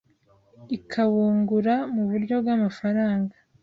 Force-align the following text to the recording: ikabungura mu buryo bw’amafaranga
ikabungura 0.77 1.75
mu 1.93 2.03
buryo 2.09 2.35
bw’amafaranga 2.41 3.35